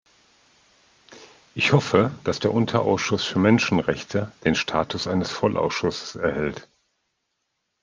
[1.53, 6.67] Ich hoffe, dass der Unterausschuss für Menschenrechte den Status eines Vollausschusses erhält.